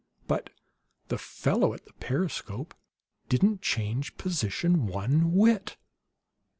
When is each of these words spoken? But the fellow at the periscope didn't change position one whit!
But 0.25 0.49
the 1.09 1.19
fellow 1.19 1.75
at 1.75 1.85
the 1.85 1.93
periscope 1.93 2.73
didn't 3.29 3.61
change 3.61 4.17
position 4.17 4.87
one 4.87 5.31
whit! 5.31 5.77